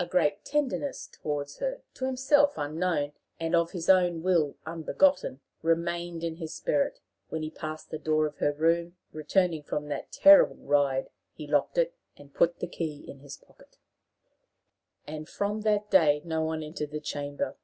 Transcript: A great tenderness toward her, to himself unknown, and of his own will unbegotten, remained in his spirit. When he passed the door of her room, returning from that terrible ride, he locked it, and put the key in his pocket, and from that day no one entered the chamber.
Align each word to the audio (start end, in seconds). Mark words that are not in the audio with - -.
A 0.00 0.04
great 0.04 0.44
tenderness 0.44 1.06
toward 1.06 1.48
her, 1.60 1.82
to 1.94 2.04
himself 2.04 2.54
unknown, 2.56 3.12
and 3.38 3.54
of 3.54 3.70
his 3.70 3.88
own 3.88 4.20
will 4.20 4.56
unbegotten, 4.66 5.42
remained 5.62 6.24
in 6.24 6.38
his 6.38 6.52
spirit. 6.52 6.98
When 7.28 7.44
he 7.44 7.52
passed 7.52 7.90
the 7.90 7.96
door 8.00 8.26
of 8.26 8.38
her 8.38 8.52
room, 8.52 8.96
returning 9.12 9.62
from 9.62 9.86
that 9.86 10.10
terrible 10.10 10.56
ride, 10.56 11.10
he 11.34 11.46
locked 11.46 11.78
it, 11.78 11.94
and 12.16 12.34
put 12.34 12.58
the 12.58 12.66
key 12.66 13.04
in 13.08 13.20
his 13.20 13.36
pocket, 13.36 13.78
and 15.06 15.28
from 15.28 15.60
that 15.60 15.88
day 15.88 16.20
no 16.24 16.42
one 16.42 16.64
entered 16.64 16.90
the 16.90 16.98
chamber. 16.98 17.54